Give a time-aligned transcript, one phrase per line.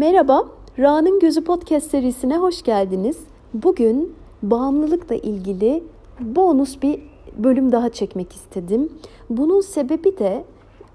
[0.00, 0.44] Merhaba,
[0.78, 3.18] Ra'nın Gözü Podcast serisine hoş geldiniz.
[3.54, 5.84] Bugün bağımlılıkla ilgili
[6.20, 7.00] bonus bir
[7.36, 8.92] bölüm daha çekmek istedim.
[9.30, 10.44] Bunun sebebi de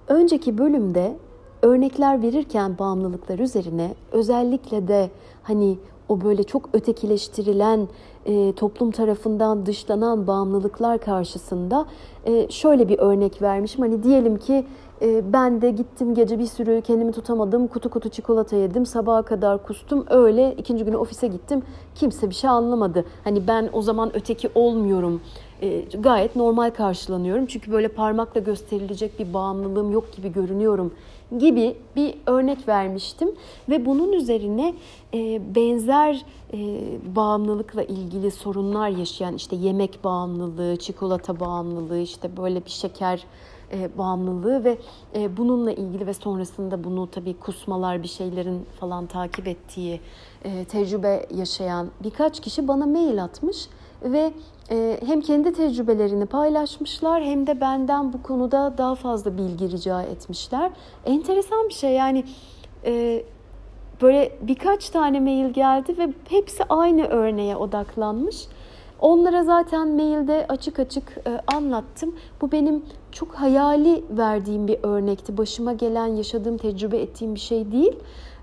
[0.07, 1.15] önceki bölümde
[1.61, 5.09] örnekler verirken bağımlılıklar üzerine özellikle de
[5.43, 5.77] hani
[6.09, 7.87] o böyle çok ötekileştirilen
[8.25, 11.85] e, toplum tarafından dışlanan bağımlılıklar karşısında
[12.25, 13.81] e, şöyle bir örnek vermişim.
[13.81, 14.65] Hani diyelim ki
[15.01, 17.67] e, ben de gittim gece bir sürü kendimi tutamadım.
[17.67, 18.85] Kutu kutu çikolata yedim.
[18.85, 20.05] Sabaha kadar kustum.
[20.09, 21.63] Öyle ikinci günü ofise gittim.
[21.95, 23.05] Kimse bir şey anlamadı.
[23.23, 25.21] Hani ben o zaman öteki olmuyorum.
[25.61, 27.45] E, gayet normal karşılanıyorum.
[27.45, 30.91] Çünkü böyle parmakla gösterilecek bir bağımlılığım yok gibi görünüyorum
[31.39, 33.31] gibi bir örnek vermiştim
[33.69, 34.73] ve bunun üzerine
[35.13, 36.57] e, benzer e,
[37.15, 43.25] bağımlılıkla ilgili sorunlar yaşayan işte yemek bağımlılığı, çikolata bağımlılığı, işte böyle bir şeker
[43.71, 44.77] e, bağımlılığı ve
[45.15, 50.01] e, bununla ilgili ve sonrasında bunu tabii kusmalar bir şeylerin falan takip ettiği
[50.43, 53.67] e, tecrübe yaşayan birkaç kişi bana mail atmış
[54.03, 54.33] ve
[54.71, 60.71] e, hem kendi tecrübelerini paylaşmışlar hem de benden bu konuda daha fazla bilgi rica etmişler.
[61.05, 62.23] Enteresan bir şey yani
[62.85, 63.23] e,
[64.01, 68.47] böyle birkaç tane mail geldi ve hepsi aynı örneğe odaklanmış.
[68.99, 72.15] Onlara zaten mailde açık açık e, anlattım.
[72.41, 72.83] Bu benim
[73.15, 75.37] çok hayali verdiğim bir örnekti.
[75.37, 77.93] Başıma gelen, yaşadığım, tecrübe ettiğim bir şey değil.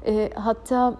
[0.06, 0.95] E, hatta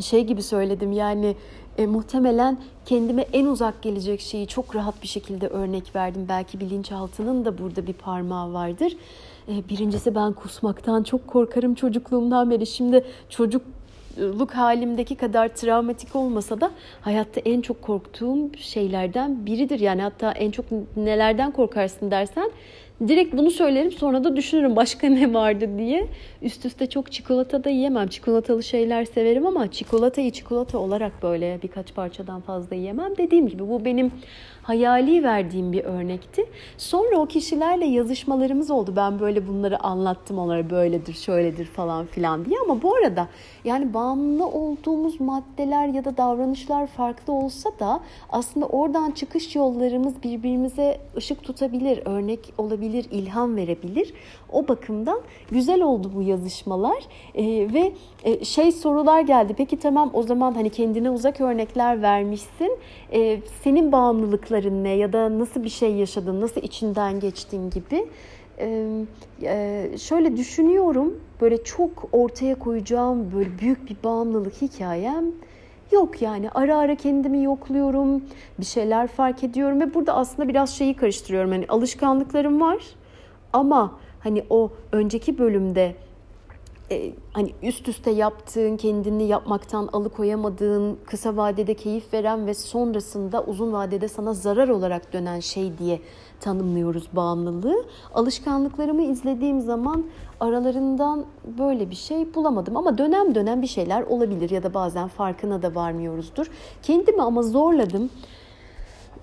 [0.00, 1.36] şey gibi söyledim yani
[1.78, 6.26] e, muhtemelen kendime en uzak gelecek şeyi çok rahat bir şekilde örnek verdim.
[6.28, 8.96] Belki bilinçaltının da burada bir parmağı vardır.
[9.48, 12.66] E, birincisi ben kusmaktan çok korkarım çocukluğumdan beri.
[12.66, 13.62] Şimdi çocuk
[14.16, 19.80] çocukluk halimdeki kadar travmatik olmasa da hayatta en çok korktuğum şeylerden biridir.
[19.80, 20.64] Yani hatta en çok
[20.96, 22.50] nelerden korkarsın dersen
[23.08, 26.06] direkt bunu söylerim sonra da düşünürüm başka ne vardı diye.
[26.42, 28.08] Üst üste çok çikolata da yiyemem.
[28.08, 33.16] Çikolatalı şeyler severim ama çikolatayı çikolata olarak böyle birkaç parçadan fazla yiyemem.
[33.16, 34.12] Dediğim gibi bu benim
[34.62, 36.44] hayali verdiğim bir örnekti.
[36.78, 38.92] Sonra o kişilerle yazışmalarımız oldu.
[38.96, 42.56] Ben böyle bunları anlattım onlara böyledir, şöyledir falan filan diye.
[42.64, 43.28] Ama bu arada
[43.64, 50.98] yani bağımlı olduğumuz maddeler ya da davranışlar farklı olsa da aslında oradan çıkış yollarımız birbirimize
[51.16, 54.14] ışık tutabilir, örnek olabilir, ilham verebilir.
[54.52, 55.20] O bakımdan
[55.50, 57.04] güzel oldu bu yazışmalar
[57.34, 57.44] ee,
[57.74, 57.92] ve
[58.24, 59.54] e, şey sorular geldi.
[59.56, 62.78] Peki tamam o zaman hani kendine uzak örnekler vermişsin.
[63.12, 68.06] Ee, senin bağımlılık zorlukların ne ya da nasıl bir şey yaşadın, nasıl içinden geçtiğin gibi.
[69.42, 75.24] Ee, şöyle düşünüyorum, böyle çok ortaya koyacağım böyle büyük bir bağımlılık hikayem
[75.92, 76.50] yok yani.
[76.50, 78.22] Ara ara kendimi yokluyorum,
[78.60, 81.50] bir şeyler fark ediyorum ve burada aslında biraz şeyi karıştırıyorum.
[81.50, 82.82] Hani alışkanlıklarım var
[83.52, 85.94] ama hani o önceki bölümde
[86.90, 93.72] e, hani üst üste yaptığın, kendini yapmaktan alıkoyamadığın, kısa vadede keyif veren ve sonrasında uzun
[93.72, 96.00] vadede sana zarar olarak dönen şey diye
[96.42, 97.84] tanımlıyoruz bağımlılığı.
[98.14, 100.04] Alışkanlıklarımı izlediğim zaman
[100.40, 101.24] aralarından
[101.58, 105.74] böyle bir şey bulamadım ama dönem dönem bir şeyler olabilir ya da bazen farkına da
[105.74, 106.50] varmıyoruzdur.
[106.82, 108.10] Kendimi ama zorladım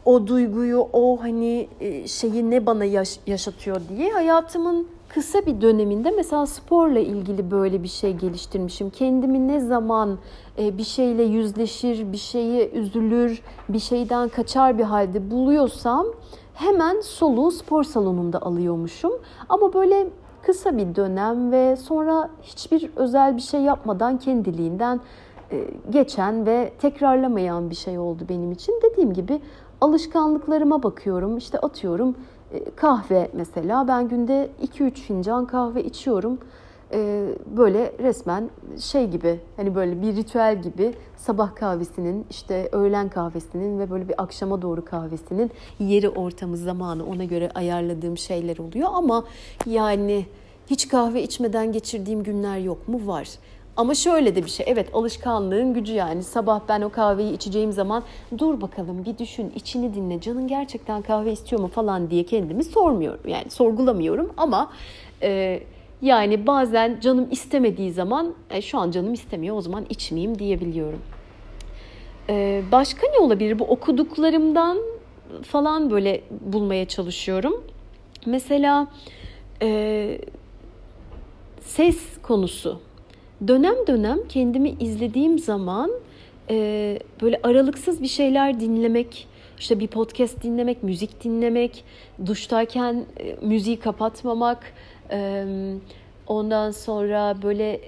[0.05, 6.11] o duyguyu, o hani e, şeyi ne bana yaş- yaşatıyor diye hayatımın kısa bir döneminde
[6.11, 8.89] mesela sporla ilgili böyle bir şey geliştirmişim.
[8.89, 10.17] Kendimi ne zaman
[10.59, 16.05] e, bir şeyle yüzleşir, bir şeye üzülür, bir şeyden kaçar bir halde buluyorsam
[16.59, 19.11] hemen soluğu spor salonunda alıyormuşum.
[19.49, 20.07] Ama böyle
[20.41, 24.99] kısa bir dönem ve sonra hiçbir özel bir şey yapmadan kendiliğinden
[25.51, 28.81] e, geçen ve tekrarlamayan bir şey oldu benim için.
[28.83, 29.41] Dediğim gibi
[29.81, 31.37] alışkanlıklarıma bakıyorum.
[31.37, 32.15] İşte atıyorum
[32.53, 36.37] e, kahve mesela ben günde 2-3 fincan kahve içiyorum.
[36.93, 37.25] E,
[37.57, 43.91] böyle resmen şey gibi hani böyle bir ritüel gibi sabah kahvesinin işte öğlen kahvesinin ve
[43.91, 49.25] böyle bir akşama doğru kahvesinin yeri ortamı zamanı ona göre ayarladığım şeyler oluyor ama
[49.65, 50.25] yani
[50.69, 53.07] hiç kahve içmeden geçirdiğim günler yok mu?
[53.07, 53.27] Var.
[53.77, 54.65] Ama şöyle de bir şey.
[54.69, 56.23] Evet alışkanlığın gücü yani.
[56.23, 58.03] Sabah ben o kahveyi içeceğim zaman
[58.37, 60.21] dur bakalım bir düşün içini dinle.
[60.21, 63.27] Canın gerçekten kahve istiyor mu falan diye kendimi sormuyorum.
[63.27, 64.71] Yani sorgulamıyorum ama
[65.21, 65.59] e,
[66.01, 71.01] yani bazen canım istemediği zaman e, şu an canım istemiyor o zaman içmeyeyim diyebiliyorum.
[72.29, 73.59] E, başka ne olabilir?
[73.59, 74.77] Bu okuduklarımdan
[75.43, 77.63] falan böyle bulmaya çalışıyorum.
[78.25, 78.87] Mesela
[79.61, 80.21] e,
[81.61, 82.79] ses konusu
[83.47, 85.91] dönem dönem kendimi izlediğim zaman
[86.49, 89.27] e, böyle aralıksız bir şeyler dinlemek,
[89.59, 91.83] işte bir podcast dinlemek, müzik dinlemek,
[92.25, 94.73] duştayken e, müziği kapatmamak,
[96.27, 97.81] Ondan sonra böyle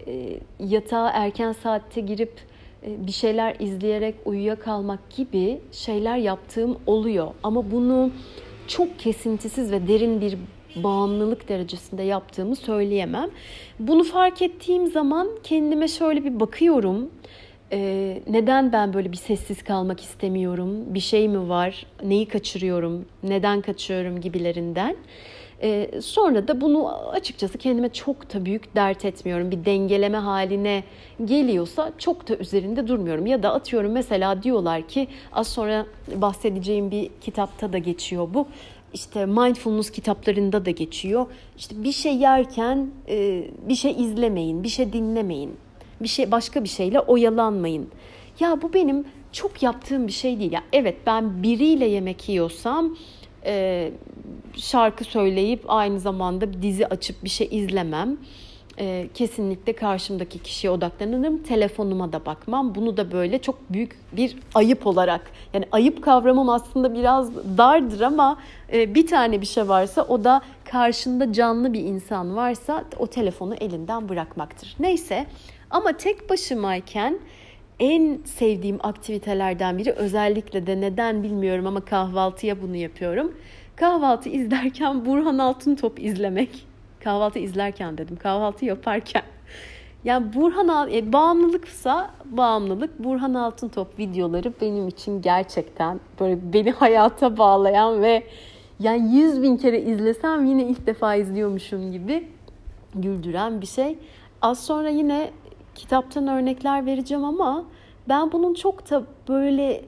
[0.60, 2.32] yatağa erken saatte girip
[2.86, 7.28] bir şeyler izleyerek uyuyakalmak gibi şeyler yaptığım oluyor.
[7.44, 8.12] Ama bunu
[8.68, 10.38] çok kesintisiz ve derin bir
[10.76, 13.30] bağımlılık derecesinde yaptığımı söyleyemem.
[13.80, 17.10] Bunu fark ettiğim zaman kendime şöyle bir bakıyorum.
[17.74, 20.94] Ee, neden ben böyle bir sessiz kalmak istemiyorum?
[20.94, 21.86] Bir şey mi var?
[22.04, 23.06] Neyi kaçırıyorum?
[23.24, 24.96] Neden kaçıyorum gibilerinden.
[25.64, 29.52] Ee, sonra da bunu açıkçası kendime çok da büyük dert etmiyorum.
[29.52, 30.84] Bir dengeleme haline
[31.26, 33.26] geliyorsa çok da üzerinde durmuyorum.
[33.26, 35.86] Ya da atıyorum mesela diyorlar ki az sonra
[36.16, 38.48] bahsedeceğim bir kitapta da geçiyor bu
[38.94, 41.26] işte mindfulness kitaplarında da geçiyor.
[41.58, 45.56] İşte bir şey yerken e, bir şey izlemeyin, bir şey dinlemeyin.
[46.02, 47.90] Bir şey başka bir şeyle oyalanmayın.
[48.40, 50.52] Ya bu benim çok yaptığım bir şey değil.
[50.52, 52.96] Ya evet ben biriyle yemek yiyorsam
[53.46, 53.92] e,
[54.56, 58.18] şarkı söyleyip aynı zamanda dizi açıp bir şey izlemem
[58.80, 61.44] e, kesinlikle karşımdaki kişiye odaklanırım.
[61.44, 62.76] Telefonuma da bakmam.
[62.76, 68.38] Bunu da böyle çok büyük bir ayıp olarak yani ayıp kavramım aslında biraz dardır ama
[68.74, 73.56] e, bir tane bir şey varsa o da karşında canlı bir insan varsa o telefonu
[73.56, 74.76] elinden bırakmaktır.
[74.80, 75.26] Neyse
[75.70, 77.20] ama tek başımayken
[77.82, 83.34] en sevdiğim aktivitelerden biri özellikle de neden bilmiyorum ama kahvaltıya bunu yapıyorum.
[83.76, 86.72] Kahvaltı izlerken Burhan Altıntop izlemek
[87.04, 88.16] Kahvaltı izlerken dedim.
[88.16, 89.24] Kahvaltı yaparken.
[90.04, 93.04] Yani Burhan e, bağımlılıksa bağımlılık.
[93.04, 98.24] Burhan Altıntop videoları benim için gerçekten böyle beni hayata bağlayan ve
[98.80, 102.28] yani yüz bin kere izlesem yine ilk defa izliyormuşum gibi
[102.96, 103.98] güldüren bir şey.
[104.42, 105.32] Az sonra yine
[105.76, 107.66] kitaptan örnekler vereceğim ama
[108.10, 109.86] ben bunun çok da böyle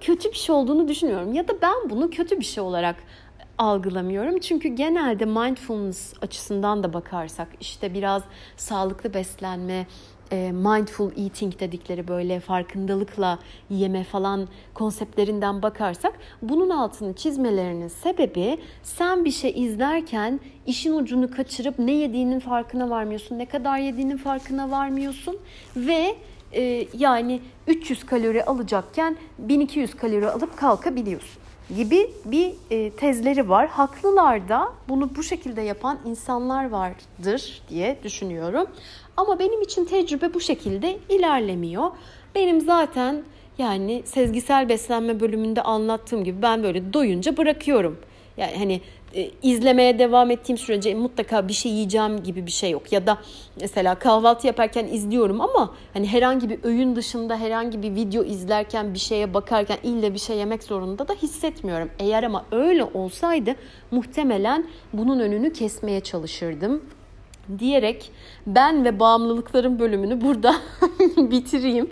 [0.00, 1.32] kötü bir şey olduğunu düşünüyorum.
[1.32, 2.96] Ya da ben bunu kötü bir şey olarak
[3.58, 4.38] algılamıyorum.
[4.38, 8.22] Çünkü genelde mindfulness açısından da bakarsak işte biraz
[8.56, 9.86] sağlıklı beslenme,
[10.32, 13.38] e, mindful eating dedikleri böyle farkındalıkla
[13.70, 16.12] yeme falan konseptlerinden bakarsak
[16.42, 23.38] bunun altını çizmelerinin sebebi sen bir şey izlerken işin ucunu kaçırıp ne yediğinin farkına varmıyorsun,
[23.38, 25.38] ne kadar yediğinin farkına varmıyorsun
[25.76, 26.16] ve
[26.52, 31.46] e, yani 300 kalori alacakken 1200 kalori alıp kalkabiliyorsun
[31.76, 33.68] gibi bir e, tezleri var.
[33.68, 38.66] Haklılar da bunu bu şekilde yapan insanlar vardır diye düşünüyorum.
[39.16, 41.90] Ama benim için tecrübe bu şekilde ilerlemiyor.
[42.34, 43.22] Benim zaten
[43.58, 47.98] yani sezgisel beslenme bölümünde anlattığım gibi ben böyle doyunca bırakıyorum.
[48.36, 48.80] Yani hani
[49.14, 52.92] e, izlemeye devam ettiğim sürece mutlaka bir şey yiyeceğim gibi bir şey yok.
[52.92, 53.18] Ya da
[53.60, 58.98] mesela kahvaltı yaparken izliyorum ama hani herhangi bir öğün dışında herhangi bir video izlerken bir
[58.98, 61.90] şeye bakarken ille bir şey yemek zorunda da hissetmiyorum.
[61.98, 63.54] Eğer ama öyle olsaydı
[63.90, 66.82] muhtemelen bunun önünü kesmeye çalışırdım
[67.58, 68.12] diyerek
[68.46, 70.54] ben ve bağımlılıkların bölümünü burada
[71.16, 71.90] bitireyim.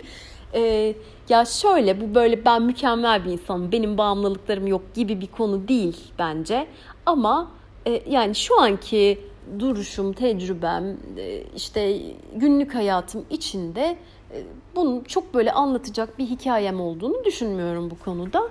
[0.53, 0.95] Ee,
[1.29, 5.97] ya şöyle bu böyle ben mükemmel bir insanım benim bağımlılıklarım yok gibi bir konu değil
[6.19, 6.67] bence
[7.05, 7.51] ama
[7.87, 9.19] e, yani şu anki
[9.59, 12.01] duruşum, tecrübem, e, işte
[12.35, 13.97] günlük hayatım içinde
[14.33, 14.43] e,
[14.75, 18.41] bunun çok böyle anlatacak bir hikayem olduğunu düşünmüyorum bu konuda.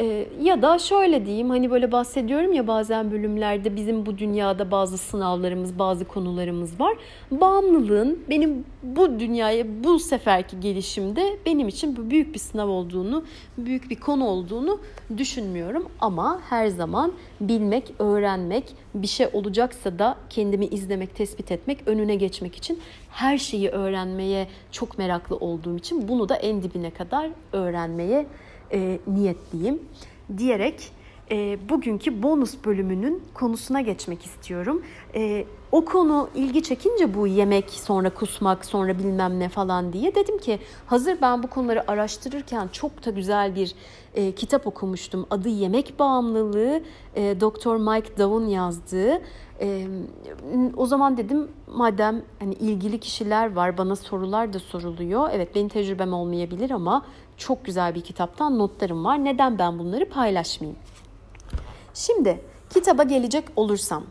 [0.00, 4.98] E, ya da şöyle diyeyim hani böyle bahsediyorum ya bazen bölümlerde bizim bu dünyada bazı
[4.98, 6.96] sınavlarımız, bazı konularımız var.
[7.30, 13.24] Bağımlılığın benim bu dünyaya bu seferki gelişimde benim için bu büyük bir sınav olduğunu,
[13.58, 14.80] büyük bir konu olduğunu
[15.16, 15.88] düşünmüyorum.
[16.00, 22.56] Ama her zaman bilmek, öğrenmek, bir şey olacaksa da kendimi izlemek, tespit etmek, önüne geçmek
[22.56, 22.80] için
[23.10, 28.26] her şeyi öğrenmeye çok meraklı olduğum için bunu da en dibine kadar öğrenmeye
[28.72, 29.80] e, niyetliyim
[30.38, 30.92] diyerek
[31.30, 34.82] e, bugünkü bonus bölümünün konusuna geçmek istiyorum.
[35.14, 40.38] E, o konu ilgi çekince bu yemek sonra kusmak sonra bilmem ne falan diye dedim
[40.38, 43.74] ki hazır ben bu konuları araştırırken çok da güzel bir
[44.14, 45.26] e, kitap okumuştum.
[45.30, 46.82] Adı Yemek Bağımlılığı
[47.14, 49.22] e, Doktor Mike Dow'un yazdığı.
[49.60, 49.86] E,
[50.76, 55.28] o zaman dedim madem hani ilgili kişiler var bana sorular da soruluyor.
[55.32, 57.02] Evet benim tecrübem olmayabilir ama
[57.36, 59.24] çok güzel bir kitaptan notlarım var.
[59.24, 60.78] Neden ben bunları paylaşmayayım?
[61.94, 62.40] Şimdi
[62.70, 64.04] kitaba gelecek olursam.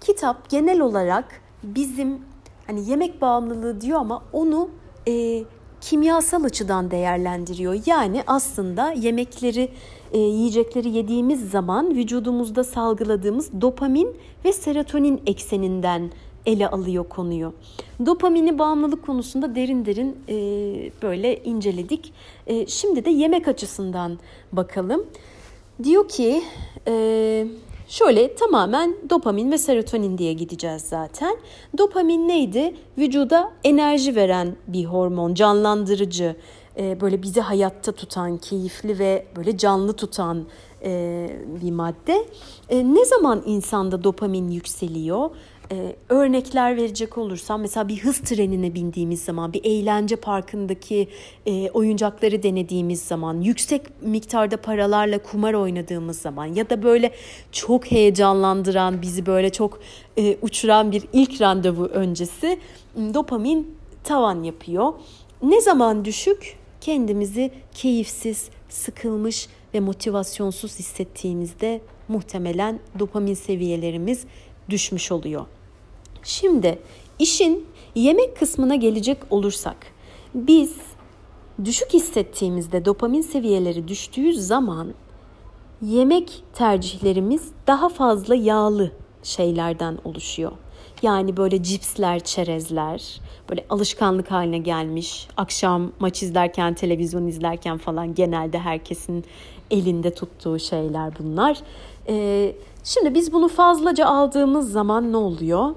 [0.00, 2.18] Kitap genel olarak bizim
[2.66, 4.70] hani yemek bağımlılığı diyor ama onu
[5.08, 5.44] e,
[5.80, 7.80] kimyasal açıdan değerlendiriyor.
[7.86, 9.70] Yani aslında yemekleri,
[10.12, 16.12] e, yiyecekleri yediğimiz zaman vücudumuzda salgıladığımız dopamin ve serotonin ekseninden
[16.48, 17.52] ele alıyor konuyu.
[18.06, 20.34] Dopamini bağımlılık konusunda derin derin e,
[21.02, 22.12] böyle inceledik.
[22.46, 24.18] E, şimdi de yemek açısından
[24.52, 25.06] bakalım.
[25.84, 26.42] Diyor ki
[26.88, 27.46] e,
[27.88, 31.36] şöyle tamamen dopamin ve serotonin diye gideceğiz zaten.
[31.78, 32.74] Dopamin neydi?
[32.98, 36.36] Vücuda enerji veren bir hormon, canlandırıcı,
[36.78, 40.46] e, böyle bizi hayatta tutan, keyifli ve böyle canlı tutan
[40.84, 41.30] e,
[41.62, 42.26] bir madde.
[42.68, 45.30] E, ne zaman insanda dopamin yükseliyor?
[45.72, 51.08] Ee, örnekler verecek olursam mesela bir hız trenine bindiğimiz zaman, bir eğlence parkındaki
[51.46, 57.10] e, oyuncakları denediğimiz zaman, yüksek miktarda paralarla kumar oynadığımız zaman ya da böyle
[57.52, 59.80] çok heyecanlandıran, bizi böyle çok
[60.18, 62.58] e, uçuran bir ilk randevu öncesi
[62.96, 64.92] dopamin tavan yapıyor.
[65.42, 66.56] Ne zaman düşük?
[66.80, 74.24] Kendimizi keyifsiz, sıkılmış ve motivasyonsuz hissettiğimizde muhtemelen dopamin seviyelerimiz
[74.70, 75.46] düşmüş oluyor.
[76.22, 76.78] Şimdi
[77.18, 79.76] işin yemek kısmına gelecek olursak
[80.34, 80.76] biz
[81.64, 84.94] düşük hissettiğimizde dopamin seviyeleri düştüğü zaman
[85.82, 90.52] yemek tercihlerimiz daha fazla yağlı şeylerden oluşuyor.
[91.02, 93.20] Yani böyle cipsler, çerezler,
[93.50, 95.28] böyle alışkanlık haline gelmiş.
[95.36, 99.24] Akşam maç izlerken, televizyon izlerken falan genelde herkesin
[99.70, 101.58] elinde tuttuğu şeyler bunlar.
[102.08, 105.74] Ee, şimdi biz bunu fazlaca aldığımız zaman ne oluyor?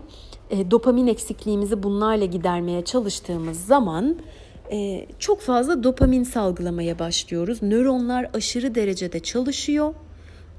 [0.52, 4.18] E, dopamin eksikliğimizi bunlarla gidermeye çalıştığımız zaman
[4.72, 7.64] e, çok fazla dopamin salgılamaya başlıyoruz.
[7.64, 9.94] Nöronlar aşırı derecede çalışıyor.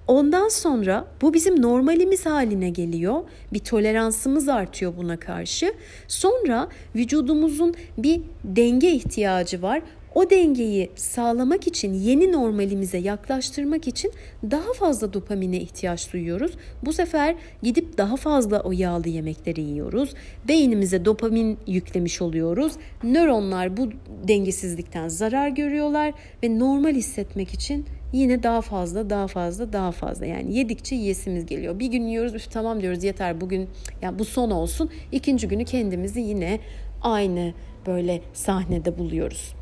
[0.06, 3.22] Ondan sonra bu bizim normalimiz haline geliyor.
[3.52, 5.74] Bir toleransımız artıyor buna karşı.
[6.08, 9.82] Sonra vücudumuzun bir denge ihtiyacı var.
[10.14, 14.12] O dengeyi sağlamak için, yeni normalimize yaklaştırmak için
[14.50, 16.52] daha fazla dopamine ihtiyaç duyuyoruz.
[16.84, 20.14] Bu sefer gidip daha fazla o yağlı yemekleri yiyoruz.
[20.48, 22.72] Beynimize dopamin yüklemiş oluyoruz.
[23.04, 23.90] Nöronlar bu
[24.28, 30.58] dengesizlikten zarar görüyorlar ve normal hissetmek için yine daha fazla daha fazla daha fazla yani
[30.58, 31.78] yedikçe yiyesimiz geliyor.
[31.78, 33.68] Bir gün yiyoruz üf tamam diyoruz yeter bugün
[34.02, 34.90] yani bu son olsun.
[35.12, 36.60] İkinci günü kendimizi yine
[37.02, 37.54] aynı
[37.86, 39.61] böyle sahnede buluyoruz.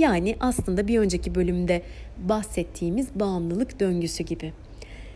[0.00, 1.82] Yani aslında bir önceki bölümde
[2.18, 4.52] bahsettiğimiz bağımlılık döngüsü gibi.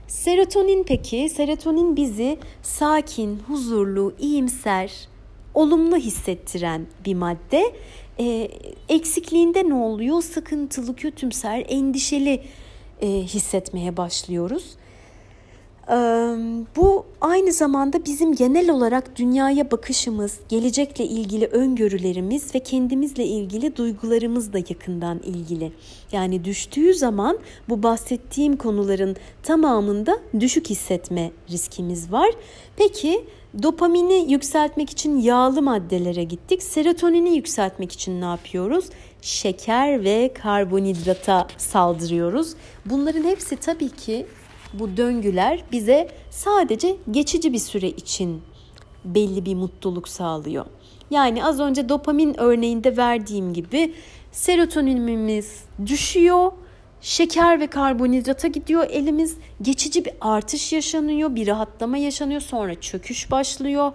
[0.07, 1.29] Serotonin peki?
[1.29, 5.09] Serotonin bizi sakin, huzurlu, iyimser,
[5.55, 7.75] olumlu hissettiren bir madde.
[8.19, 8.51] E,
[8.89, 10.23] eksikliğinde ne oluyor?
[10.23, 12.43] Sıkıntılı, kötümser, endişeli
[13.01, 14.65] e, hissetmeye başlıyoruz.
[16.77, 24.53] Bu aynı zamanda bizim genel olarak dünyaya bakışımız, gelecekle ilgili öngörülerimiz ve kendimizle ilgili duygularımız
[24.53, 25.73] da yakından ilgili.
[26.13, 27.39] Yani düştüğü zaman
[27.69, 32.31] bu bahsettiğim konuların tamamında düşük hissetme riskimiz var.
[32.77, 33.25] Peki
[33.63, 36.63] dopamini yükseltmek için yağlı maddelere gittik.
[36.63, 38.85] Serotonini yükseltmek için ne yapıyoruz?
[39.23, 42.55] Şeker ve karbonhidrata saldırıyoruz.
[42.87, 44.27] Bunların hepsi tabii ki
[44.79, 48.43] bu döngüler bize sadece geçici bir süre için
[49.05, 50.67] belli bir mutluluk sağlıyor.
[51.11, 53.95] Yani az önce dopamin örneğinde verdiğim gibi
[54.33, 56.53] serotoninimiz düşüyor,
[57.01, 59.37] şeker ve karbonhidrata gidiyor elimiz.
[59.63, 63.93] Geçici bir artış yaşanıyor, bir rahatlama yaşanıyor, sonra çöküş başlıyor.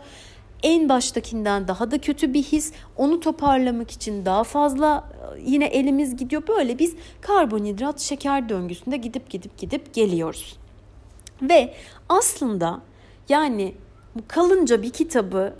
[0.63, 2.73] En baştakinden daha da kötü bir his.
[2.97, 6.43] Onu toparlamak için daha fazla e, yine elimiz gidiyor.
[6.47, 10.57] Böyle biz karbonhidrat şeker döngüsünde gidip gidip gidip geliyoruz.
[11.41, 11.73] Ve
[12.09, 12.81] aslında
[13.29, 13.75] yani
[14.27, 15.53] kalınca bir kitabı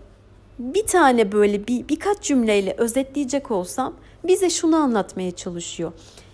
[0.60, 3.94] bir tane böyle bir birkaç cümleyle özetleyecek olsam
[4.24, 5.92] bize şunu anlatmaya çalışıyor.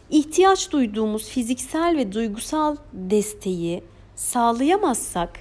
[0.09, 3.83] İhtiyaç duyduğumuz fiziksel ve duygusal desteği
[4.15, 5.39] sağlayamazsak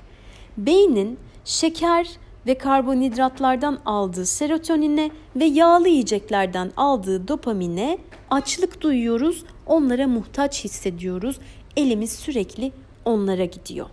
[0.58, 2.10] beynin şeker
[2.46, 7.98] ve karbonhidratlardan aldığı serotonine ve yağlı yiyeceklerden aldığı dopamine
[8.30, 11.38] açlık duyuyoruz, onlara muhtaç hissediyoruz.
[11.76, 12.72] Elimiz sürekli
[13.04, 13.86] onlara gidiyor.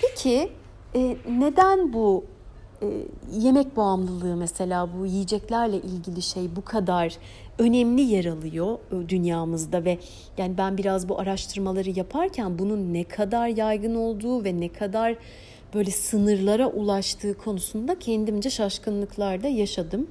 [0.00, 0.50] Peki
[0.94, 2.24] e, neden bu
[2.82, 2.86] e,
[3.32, 7.16] yemek bağımlılığı mesela bu yiyeceklerle ilgili şey bu kadar
[7.58, 9.98] önemli yer alıyor e, dünyamızda ve
[10.38, 15.16] yani ben biraz bu araştırmaları yaparken bunun ne kadar yaygın olduğu ve ne kadar
[15.74, 20.06] böyle sınırlara ulaştığı konusunda kendimce şaşkınlıklar da yaşadım.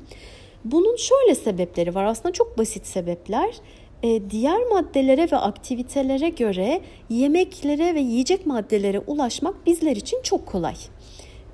[0.65, 3.55] Bunun şöyle sebepleri var aslında çok basit sebepler
[4.03, 10.75] e, diğer maddelere ve aktivitelere göre yemeklere ve yiyecek maddelere ulaşmak bizler için çok kolay.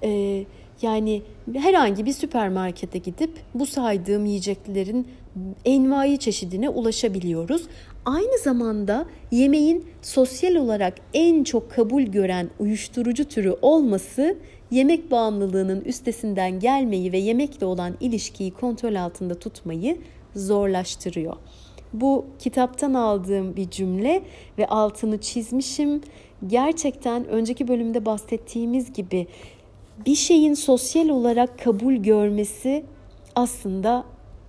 [0.04, 0.44] E,
[0.82, 1.22] yani
[1.54, 5.08] herhangi bir süpermarkete gidip bu saydığım yiyeceklerin
[5.66, 7.64] envai çeşidine ulaşabiliyoruz.
[8.06, 14.38] Aynı zamanda yemeğin sosyal olarak en çok kabul gören uyuşturucu türü olması
[14.72, 19.98] yemek bağımlılığının üstesinden gelmeyi ve yemekle olan ilişkiyi kontrol altında tutmayı
[20.36, 21.38] zorlaştırıyor.
[22.02, 24.22] Bu kitaptan aldığım bir cümle
[24.58, 26.02] ve altını çizmişim.
[26.48, 29.28] gerçekten önceki bölümde bahsettiğimiz gibi
[30.06, 32.86] bir şeyin sosyal olarak kabul görmesi
[33.36, 34.06] aslında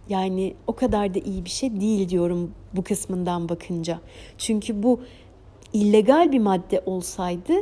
[0.08, 4.00] yani o kadar da iyi bir şey değil diyorum bu kısmından bakınca.
[4.38, 5.00] Çünkü bu
[5.72, 7.52] illegal bir madde olsaydı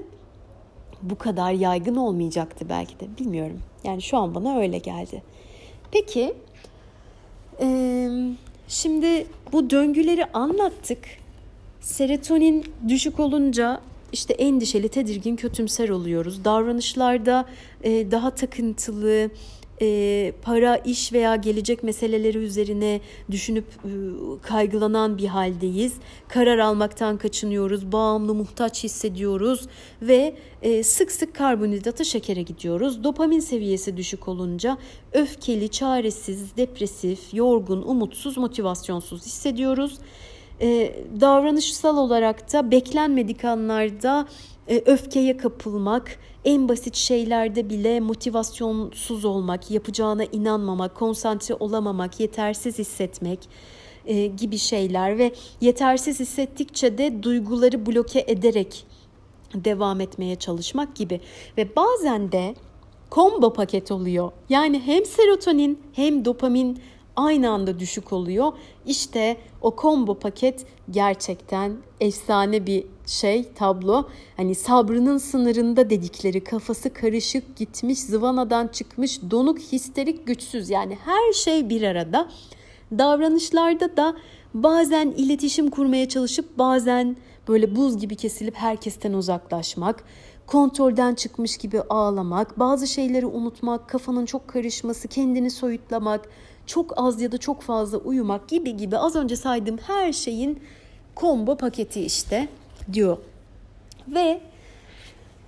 [1.02, 3.06] bu kadar yaygın olmayacaktı belki de.
[3.18, 3.60] Bilmiyorum.
[3.84, 5.22] Yani şu an bana öyle geldi.
[5.90, 6.34] Peki
[8.68, 10.98] şimdi bu döngüleri anlattık.
[11.80, 13.80] Serotonin düşük olunca
[14.12, 16.44] işte endişeli, tedirgin, kötümser oluyoruz.
[16.44, 17.46] Davranışlarda
[17.84, 19.30] daha takıntılı,
[19.82, 23.00] e, para, iş veya gelecek meseleleri üzerine
[23.30, 23.90] düşünüp e,
[24.42, 25.94] kaygılanan bir haldeyiz.
[26.28, 29.66] Karar almaktan kaçınıyoruz, bağımlı, muhtaç hissediyoruz
[30.02, 33.04] ve e, sık sık karbonhidratı şekere gidiyoruz.
[33.04, 34.78] Dopamin seviyesi düşük olunca
[35.12, 39.98] öfkeli, çaresiz, depresif, yorgun, umutsuz, motivasyonsuz hissediyoruz.
[40.60, 44.26] E, davranışsal olarak da beklenmedik anlarda
[44.68, 53.48] öfkeye kapılmak, en basit şeylerde bile motivasyonsuz olmak, yapacağına inanmamak, konsantre olamamak, yetersiz hissetmek
[54.06, 58.86] e, gibi şeyler ve yetersiz hissettikçe de duyguları bloke ederek
[59.54, 61.20] devam etmeye çalışmak gibi
[61.58, 62.54] ve bazen de
[63.10, 64.32] combo paket oluyor.
[64.48, 66.78] Yani hem serotonin hem dopamin
[67.16, 68.52] aynı anda düşük oluyor.
[68.86, 74.08] İşte o combo paket gerçekten efsane bir şey tablo.
[74.36, 81.68] Hani sabrının sınırında dedikleri kafası karışık gitmiş zıvanadan çıkmış donuk histerik güçsüz yani her şey
[81.68, 82.28] bir arada.
[82.98, 84.16] Davranışlarda da
[84.54, 87.16] bazen iletişim kurmaya çalışıp bazen
[87.48, 90.04] böyle buz gibi kesilip herkesten uzaklaşmak,
[90.46, 96.28] kontrolden çıkmış gibi ağlamak, bazı şeyleri unutmak, kafanın çok karışması, kendini soyutlamak,
[96.66, 100.62] çok az ya da çok fazla uyumak gibi gibi az önce saydığım her şeyin
[101.16, 102.48] combo paketi işte
[102.92, 103.18] diyor.
[104.08, 104.40] Ve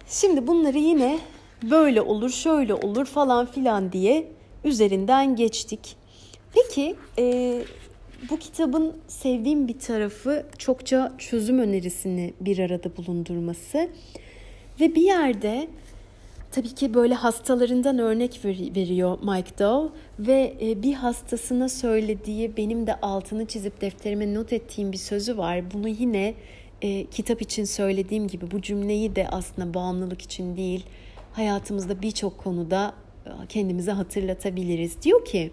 [0.09, 1.19] şimdi bunları yine
[1.63, 4.29] böyle olur, şöyle olur falan filan diye
[4.65, 5.97] üzerinden geçtik.
[6.55, 7.63] Peki e,
[8.31, 13.89] bu kitabın sevdiğim bir tarafı çokça çözüm önerisini bir arada bulundurması
[14.81, 15.69] ve bir yerde
[16.57, 23.01] tabii ki böyle hastalarından örnek veriyor Mike Dow ve e, bir hastasına söylediği benim de
[23.01, 25.71] altını çizip defterime not ettiğim bir sözü var.
[25.71, 26.35] Bunu yine
[26.83, 30.87] e, kitap için söylediğim gibi bu cümleyi de aslında bağımlılık için değil
[31.33, 32.95] hayatımızda birçok konuda
[33.27, 35.03] e, kendimize hatırlatabiliriz.
[35.03, 35.51] Diyor ki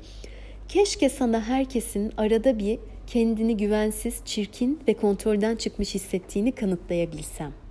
[0.70, 7.63] keşke sana herkesin arada bir kendini güvensiz, çirkin ve kontrolden çıkmış hissettiğini kanıtlayabilsem.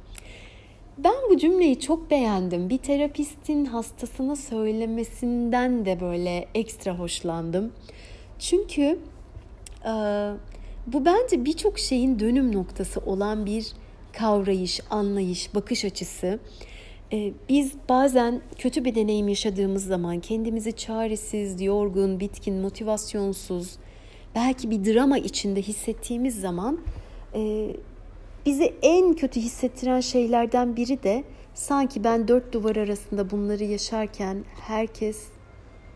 [0.98, 2.68] Ben bu cümleyi çok beğendim.
[2.70, 7.72] Bir terapistin hastasına söylemesinden de böyle ekstra hoşlandım.
[8.38, 8.98] Çünkü
[9.84, 9.92] e,
[10.86, 13.66] bu bence birçok şeyin dönüm noktası olan bir
[14.12, 16.38] kavrayış, anlayış, bakış açısı.
[17.12, 23.76] E, biz bazen kötü bir deneyim yaşadığımız zaman kendimizi çaresiz, yorgun, bitkin, motivasyonsuz,
[24.34, 26.78] belki bir drama içinde hissettiğimiz zaman
[27.34, 27.70] e,
[28.46, 31.24] Bizi en kötü hissettiren şeylerden biri de
[31.54, 35.24] sanki ben dört duvar arasında bunları yaşarken herkes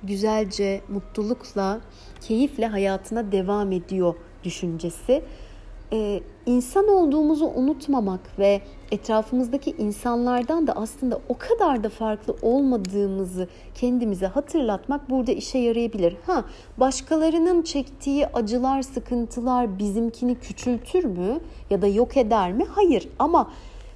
[0.02, 1.80] güzelce, mutlulukla,
[2.20, 5.22] keyifle hayatına devam ediyor düşüncesi.
[5.92, 14.26] Ee, insan olduğumuzu unutmamak ve etrafımızdaki insanlardan da aslında o kadar da farklı olmadığımızı kendimize
[14.26, 16.16] hatırlatmak burada işe yarayabilir.
[16.26, 16.44] Ha,
[16.76, 22.64] başkalarının çektiği acılar, sıkıntılar bizimkini küçültür mü ya da yok eder mi?
[22.74, 23.50] Hayır ama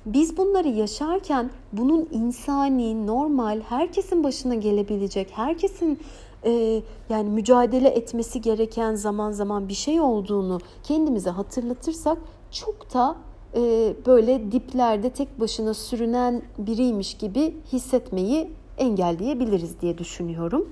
[0.07, 5.99] biz bunları yaşarken bunun insani, normal, herkesin başına gelebilecek, herkesin
[6.45, 12.19] e, yani mücadele etmesi gereken zaman zaman bir şey olduğunu kendimize hatırlatırsak
[12.51, 13.17] çok da
[13.55, 13.61] e,
[14.07, 20.69] böyle diplerde tek başına sürünen biriymiş gibi hissetmeyi engelleyebiliriz diye düşünüyorum.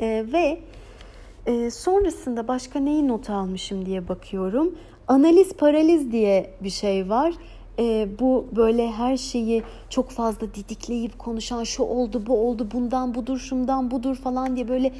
[0.00, 0.60] E, ve
[1.46, 4.74] e, sonrasında başka neyi not almışım diye bakıyorum.
[5.08, 7.34] Analiz paraliz diye bir şey var.
[7.78, 13.38] E, bu böyle her şeyi çok fazla didikleyip konuşan şu oldu bu oldu bundan budur
[13.38, 14.92] şundan budur falan diye böyle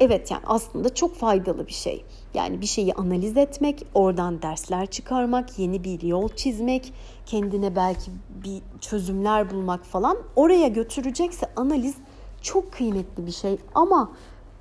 [0.00, 2.04] Evet yani aslında çok faydalı bir şey.
[2.34, 6.92] Yani bir şeyi analiz etmek, oradan dersler çıkarmak, yeni bir yol çizmek,
[7.26, 8.10] kendine belki
[8.44, 11.94] bir çözümler bulmak falan oraya götürecekse analiz
[12.42, 13.58] çok kıymetli bir şey.
[13.74, 14.10] Ama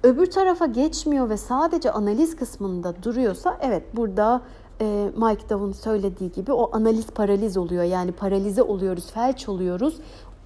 [0.04, 4.42] öbür tarafa geçmiyor ve sadece analiz kısmında duruyorsa evet burada
[4.82, 7.84] e, Mike Dov'un söylediği gibi o analiz paraliz oluyor.
[7.84, 9.96] Yani paralize oluyoruz, felç oluyoruz.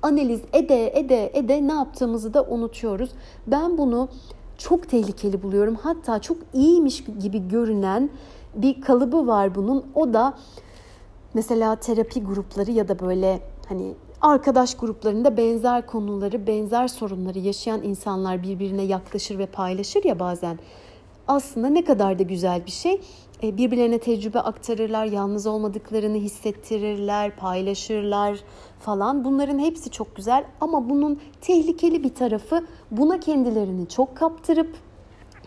[0.01, 3.09] Analiz ede ede ede ne yaptığımızı da unutuyoruz.
[3.47, 4.09] Ben bunu
[4.57, 5.75] çok tehlikeli buluyorum.
[5.75, 8.09] Hatta çok iyiymiş gibi görünen
[8.55, 9.85] bir kalıbı var bunun.
[9.95, 10.33] O da
[11.33, 18.43] mesela terapi grupları ya da böyle hani arkadaş gruplarında benzer konuları, benzer sorunları yaşayan insanlar
[18.43, 20.59] birbirine yaklaşır ve paylaşır ya bazen.
[21.27, 23.01] Aslında ne kadar da güzel bir şey.
[23.43, 28.39] E, birbirlerine tecrübe aktarırlar, yalnız olmadıklarını hissettirirler, paylaşırlar
[28.79, 29.25] falan.
[29.25, 34.75] Bunların hepsi çok güzel ama bunun tehlikeli bir tarafı buna kendilerini çok kaptırıp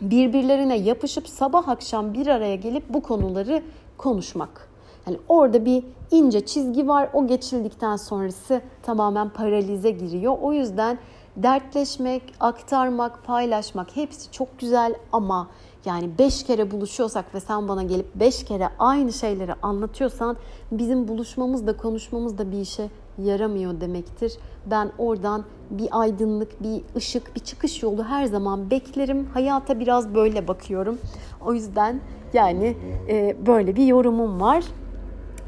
[0.00, 3.62] birbirlerine yapışıp sabah akşam bir araya gelip bu konuları
[3.96, 4.68] konuşmak.
[5.06, 7.08] Yani orada bir ince çizgi var.
[7.12, 10.36] O geçildikten sonrası tamamen paralize giriyor.
[10.42, 10.98] O yüzden
[11.36, 15.48] dertleşmek, aktarmak, paylaşmak hepsi çok güzel ama
[15.86, 20.36] yani beş kere buluşuyorsak ve sen bana gelip beş kere aynı şeyleri anlatıyorsan
[20.70, 24.32] bizim buluşmamız da konuşmamız da bir işe yaramıyor demektir.
[24.66, 29.26] Ben oradan bir aydınlık, bir ışık, bir çıkış yolu her zaman beklerim.
[29.34, 30.98] Hayata biraz böyle bakıyorum.
[31.46, 32.00] O yüzden
[32.32, 32.76] yani
[33.08, 34.64] e, böyle bir yorumum var.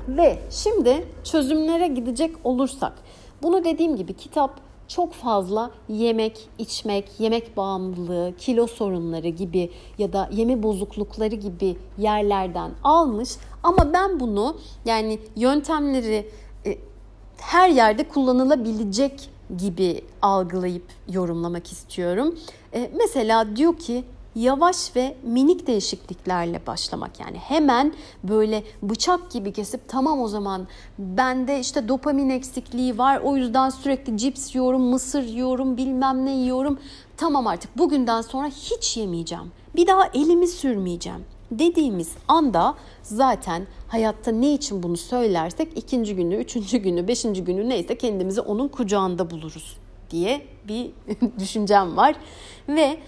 [0.09, 2.93] Ve şimdi çözümlere gidecek olursak
[3.43, 10.29] bunu dediğim gibi kitap çok fazla yemek, içmek, yemek bağımlılığı, kilo sorunları gibi ya da
[10.33, 13.31] yeme bozuklukları gibi yerlerden almış.
[13.63, 16.31] Ama ben bunu yani yöntemleri
[16.67, 16.79] e,
[17.37, 22.39] her yerde kullanılabilecek gibi algılayıp yorumlamak istiyorum.
[22.75, 24.05] E, mesela diyor ki
[24.43, 31.61] yavaş ve minik değişikliklerle başlamak yani hemen böyle bıçak gibi kesip tamam o zaman bende
[31.61, 36.79] işte dopamin eksikliği var o yüzden sürekli cips yiyorum, mısır yiyorum, bilmem ne yiyorum.
[37.17, 39.53] Tamam artık bugünden sonra hiç yemeyeceğim.
[39.77, 46.79] Bir daha elimi sürmeyeceğim dediğimiz anda zaten hayatta ne için bunu söylersek ikinci günü, üçüncü
[46.79, 49.77] günü, beşinci günü neyse kendimizi onun kucağında buluruz
[50.11, 50.91] diye bir
[51.39, 52.15] düşüncem var.
[52.69, 52.99] Ve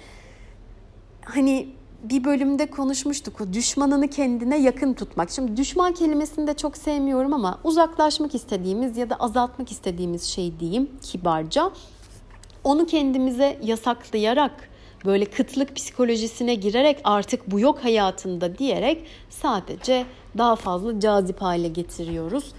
[1.25, 1.69] hani
[2.03, 5.31] bir bölümde konuşmuştuk o düşmanını kendine yakın tutmak.
[5.31, 10.91] Şimdi düşman kelimesini de çok sevmiyorum ama uzaklaşmak istediğimiz ya da azaltmak istediğimiz şey diyeyim
[11.03, 11.71] kibarca.
[12.65, 14.71] Onu kendimize yasaklayarak
[15.05, 20.05] böyle kıtlık psikolojisine girerek artık bu yok hayatında diyerek sadece
[20.39, 22.53] daha fazla cazip hale getiriyoruz.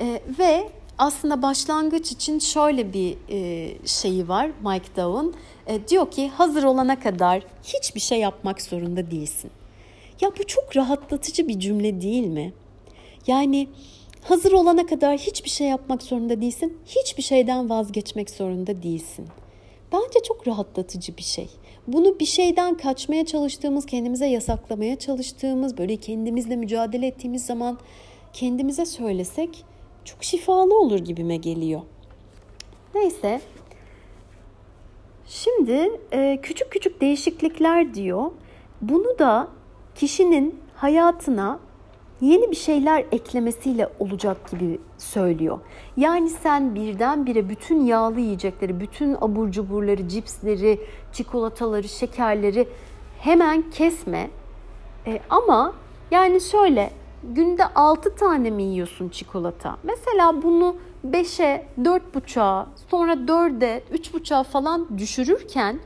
[0.00, 5.34] Ee, ve aslında başlangıç için şöyle bir e, şeyi var Mike Dow'un.
[5.66, 9.50] E, diyor ki hazır olana kadar hiçbir şey yapmak zorunda değilsin.
[10.20, 12.52] Ya bu çok rahatlatıcı bir cümle değil mi?
[13.26, 13.68] Yani
[14.22, 16.78] hazır olana kadar hiçbir şey yapmak zorunda değilsin.
[16.86, 19.26] Hiçbir şeyden vazgeçmek zorunda değilsin.
[19.92, 21.48] Bence çok rahatlatıcı bir şey.
[21.86, 27.78] Bunu bir şeyden kaçmaya çalıştığımız, kendimize yasaklamaya çalıştığımız, böyle kendimizle mücadele ettiğimiz zaman
[28.32, 29.64] kendimize söylesek
[30.08, 31.80] çok şifalı olur gibime geliyor.
[32.94, 33.40] Neyse.
[35.26, 38.30] Şimdi e, küçük küçük değişiklikler diyor.
[38.80, 39.48] Bunu da
[39.94, 41.60] kişinin hayatına
[42.20, 45.58] yeni bir şeyler eklemesiyle olacak gibi söylüyor.
[45.96, 50.80] Yani sen birdenbire bütün yağlı yiyecekleri, bütün abur cuburları, cipsleri,
[51.12, 52.68] çikolataları, şekerleri
[53.18, 54.30] hemen kesme.
[55.06, 55.74] E, ama
[56.10, 56.90] yani şöyle
[57.34, 59.76] günde 6 tane mi yiyorsun çikolata?
[59.82, 65.80] Mesela bunu 5'e, 4,5'a, sonra 4'e, 3,5'a falan düşürürken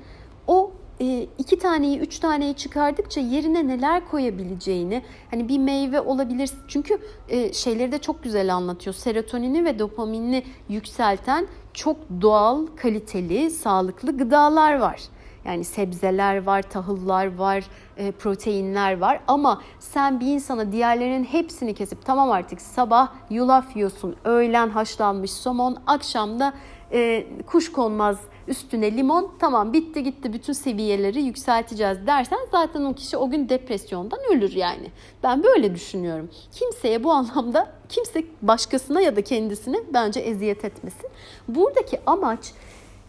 [0.47, 6.51] o e, iki taneyi, üç taneyi çıkardıkça yerine neler koyabileceğini, hani bir meyve olabilir.
[6.69, 8.95] Çünkü e, şeyleri de çok güzel anlatıyor.
[8.95, 15.01] Serotonini ve dopaminini yükselten çok doğal, kaliteli, sağlıklı gıdalar var.
[15.45, 17.65] Yani sebzeler var, tahıllar var,
[17.97, 24.17] e, proteinler var ama sen bir insana diğerlerinin hepsini kesip tamam artık sabah yulaf yiyorsun,
[24.25, 26.53] öğlen haşlanmış somon, akşamda
[26.93, 33.17] e, kuş konmaz üstüne limon tamam bitti gitti bütün seviyeleri yükselteceğiz dersen zaten o kişi
[33.17, 34.91] o gün depresyondan ölür yani.
[35.23, 36.31] Ben böyle düşünüyorum.
[36.53, 41.11] Kimseye bu anlamda kimse başkasına ya da kendisine bence eziyet etmesin.
[41.49, 42.53] Buradaki amaç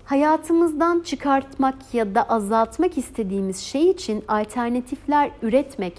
[0.06, 5.94] hayatımızdan çıkartmak ya da azaltmak istediğimiz şey için alternatifler üretmek.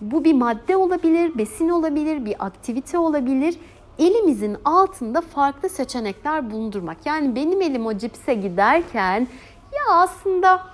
[0.00, 3.56] Bu bir madde olabilir, besin olabilir, bir aktivite olabilir.
[3.98, 7.06] Elimizin altında farklı seçenekler bulundurmak.
[7.06, 9.28] Yani benim elim o cipse giderken
[9.72, 10.69] ya aslında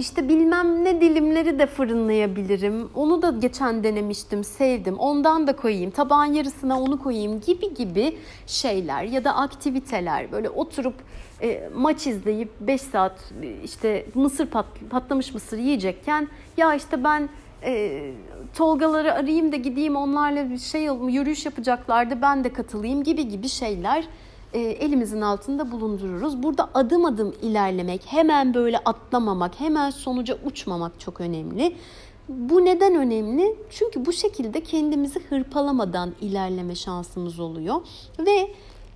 [0.00, 2.90] işte bilmem ne dilimleri de fırınlayabilirim.
[2.94, 4.98] Onu da geçen denemiştim, sevdim.
[4.98, 5.90] Ondan da koyayım.
[5.90, 10.32] Tabağın yarısına onu koyayım gibi gibi şeyler ya da aktiviteler.
[10.32, 10.94] Böyle oturup
[11.42, 13.32] e, maç izleyip 5 saat
[13.64, 17.28] işte mısır pat, patlamış mısır yiyecekken ya işte ben
[17.64, 18.02] e,
[18.56, 24.04] Tolgaları arayayım da gideyim onlarla bir şey yürüyüş yapacaklardı ben de katılayım gibi gibi şeyler
[24.54, 26.42] elimizin altında bulundururuz.
[26.42, 31.76] Burada adım adım ilerlemek, hemen böyle atlamamak, hemen sonuca uçmamak çok önemli.
[32.28, 33.56] Bu neden önemli?
[33.70, 37.76] Çünkü bu şekilde kendimizi hırpalamadan ilerleme şansımız oluyor
[38.18, 38.50] ve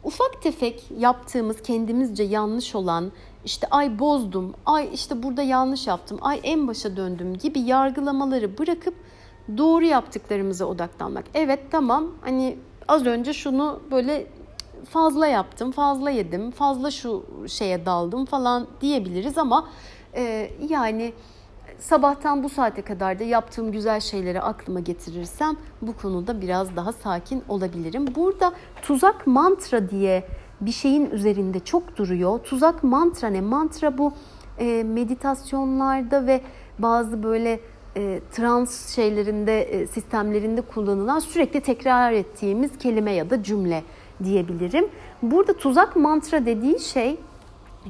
[0.04, 3.12] ufak tefek yaptığımız kendimizce yanlış olan
[3.44, 8.94] işte ay bozdum, ay işte burada yanlış yaptım, ay en başa döndüm gibi yargılamaları bırakıp
[9.58, 11.24] doğru yaptıklarımıza odaklanmak.
[11.34, 12.56] Evet tamam hani
[12.88, 14.26] az önce şunu böyle
[14.84, 19.68] fazla yaptım, fazla yedim, fazla şu şeye daldım falan diyebiliriz ama
[20.14, 21.12] e, yani
[21.78, 27.42] sabahtan bu saate kadar da yaptığım güzel şeyleri aklıma getirirsem bu konuda biraz daha sakin
[27.48, 28.06] olabilirim.
[28.14, 30.28] Burada tuzak mantra diye
[30.60, 32.38] bir şeyin üzerinde çok duruyor.
[32.38, 33.40] Tuzak mantra ne?
[33.40, 34.12] Mantra bu
[34.58, 36.40] e, meditasyonlarda ve
[36.78, 37.60] bazı böyle
[37.96, 43.82] e, trans şeylerinde, e, sistemlerinde kullanılan sürekli tekrar ettiğimiz kelime ya da cümle
[44.24, 44.86] diyebilirim.
[45.22, 47.16] Burada tuzak mantra dediği şey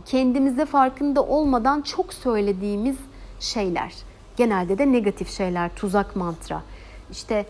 [0.06, 2.96] kendimize farkında olmadan çok söylediğimiz
[3.40, 3.94] şeyler.
[4.36, 6.62] Genelde de negatif şeyler, tuzak mantra.
[7.10, 7.46] İşte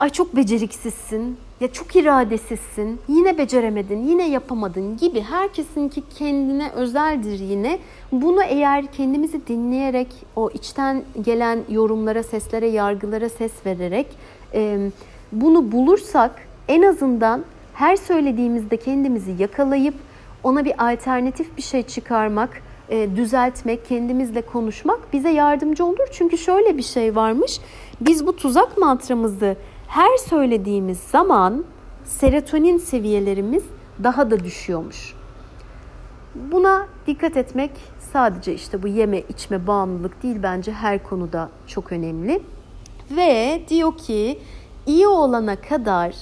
[0.00, 7.78] ay çok beceriksizsin, ya çok iradesizsin, yine beceremedin, yine yapamadın gibi herkesinki kendine özeldir yine.
[8.12, 14.06] Bunu eğer kendimizi dinleyerek o içten gelen yorumlara, seslere, yargılara ses vererek
[14.54, 14.90] e,
[15.32, 16.30] bunu bulursak
[16.68, 17.44] en azından
[17.80, 19.94] her söylediğimizde kendimizi yakalayıp
[20.42, 26.08] ona bir alternatif bir şey çıkarmak, e, düzeltmek, kendimizle konuşmak bize yardımcı olur.
[26.12, 27.60] Çünkü şöyle bir şey varmış.
[28.00, 29.56] Biz bu tuzak mantramızı
[29.88, 31.64] her söylediğimiz zaman
[32.04, 33.62] serotonin seviyelerimiz
[34.04, 35.14] daha da düşüyormuş.
[36.34, 37.70] Buna dikkat etmek
[38.12, 42.42] sadece işte bu yeme içme bağımlılık değil bence her konuda çok önemli.
[43.10, 44.38] Ve diyor ki
[44.86, 46.14] iyi olana kadar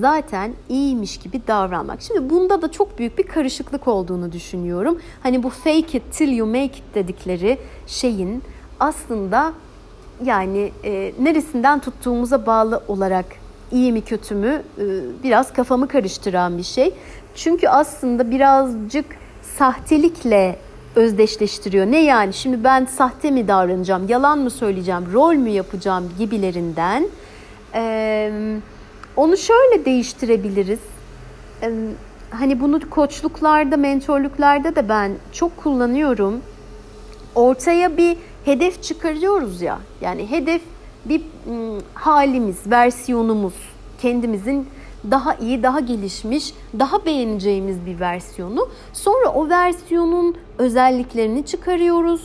[0.00, 2.02] zaten iyiymiş gibi davranmak.
[2.02, 5.00] Şimdi bunda da çok büyük bir karışıklık olduğunu düşünüyorum.
[5.22, 8.42] Hani bu fake it till you make it dedikleri şeyin
[8.80, 9.52] aslında
[10.24, 13.26] yani e, neresinden tuttuğumuza bağlı olarak
[13.72, 14.84] iyi mi kötü mü e,
[15.22, 16.94] biraz kafamı karıştıran bir şey.
[17.34, 19.06] Çünkü aslında birazcık
[19.58, 20.56] sahtelikle
[20.96, 21.86] özdeşleştiriyor.
[21.86, 27.08] Ne yani şimdi ben sahte mi davranacağım, yalan mı söyleyeceğim, rol mü yapacağım gibilerinden.
[27.74, 28.56] Ee,
[29.16, 30.80] onu şöyle değiştirebiliriz.
[32.30, 36.40] Hani bunu koçluklarda, mentorluklarda da ben çok kullanıyorum.
[37.34, 39.78] Ortaya bir hedef çıkarıyoruz ya.
[40.00, 40.62] Yani hedef
[41.04, 41.22] bir
[41.94, 43.54] halimiz, versiyonumuz,
[44.02, 44.68] kendimizin
[45.10, 48.68] daha iyi, daha gelişmiş, daha beğeneceğimiz bir versiyonu.
[48.92, 52.22] Sonra o versiyonun özelliklerini çıkarıyoruz.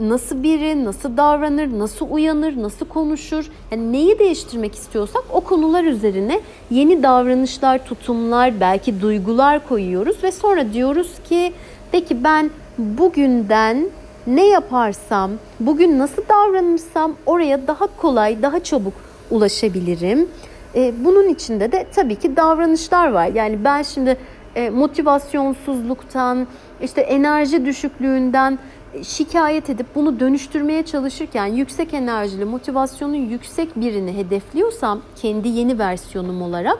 [0.00, 3.50] Nasıl biri, nasıl davranır, nasıl uyanır, nasıl konuşur.
[3.70, 10.72] Yani neyi değiştirmek istiyorsak o konular üzerine yeni davranışlar, tutumlar, belki duygular koyuyoruz ve sonra
[10.72, 11.52] diyoruz ki
[11.92, 13.86] peki ben bugünden
[14.26, 18.94] ne yaparsam, bugün nasıl davranırsam oraya daha kolay, daha çabuk
[19.30, 20.28] ulaşabilirim.
[20.74, 23.26] E, bunun içinde de tabii ki davranışlar var.
[23.34, 24.16] Yani ben şimdi
[24.56, 26.46] e, motivasyonsuzluktan,
[26.82, 28.58] işte enerji düşüklüğünden
[29.02, 36.78] şikayet edip bunu dönüştürmeye çalışırken yüksek enerjili, motivasyonu yüksek birini hedefliyorsam kendi yeni versiyonum olarak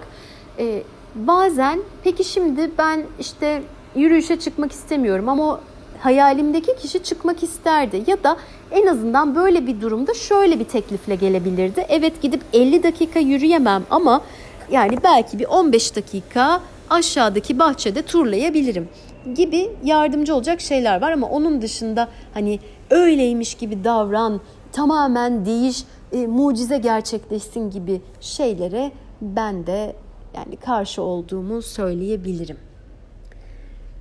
[0.58, 0.82] e,
[1.14, 3.62] bazen peki şimdi ben işte
[3.96, 5.60] yürüyüşe çıkmak istemiyorum ama
[6.00, 8.36] hayalimdeki kişi çıkmak isterdi ya da
[8.70, 11.86] en azından böyle bir durumda şöyle bir teklifle gelebilirdi.
[11.88, 14.22] Evet gidip 50 dakika yürüyemem ama
[14.70, 18.88] yani belki bir 15 dakika aşağıdaki bahçede turlayabilirim
[19.34, 22.58] gibi yardımcı olacak şeyler var ama onun dışında hani
[22.90, 24.40] öyleymiş gibi davran,
[24.72, 29.96] tamamen değiş, e, mucize gerçekleşsin gibi şeylere ben de
[30.34, 32.56] yani karşı olduğumu söyleyebilirim.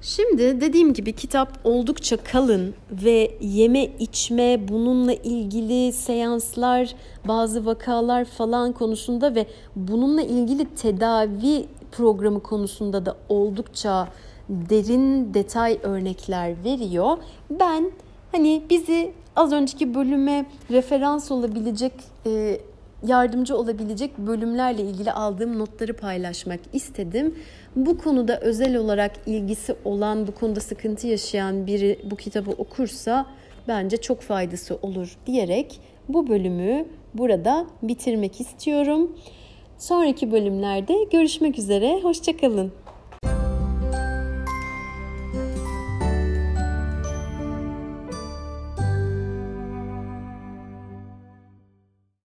[0.02, 6.96] Şimdi dediğim gibi kitap oldukça kalın ve yeme içme bununla ilgili seanslar,
[7.28, 14.08] bazı vakalar falan konusunda ve bununla ilgili tedavi programı konusunda da oldukça
[14.50, 17.18] derin detay örnekler veriyor.
[17.50, 17.92] Ben
[18.32, 21.94] hani bizi az önceki bölüme referans olabilecek
[22.26, 22.60] e,
[23.08, 27.36] yardımcı olabilecek bölümlerle ilgili aldığım notları paylaşmak istedim.
[27.76, 33.26] Bu konuda özel olarak ilgisi olan, bu konuda sıkıntı yaşayan biri bu kitabı okursa
[33.68, 39.18] bence çok faydası olur diyerek bu bölümü burada bitirmek istiyorum.
[39.78, 42.00] Sonraki bölümlerde görüşmek üzere.
[42.04, 42.72] Hoşçakalın.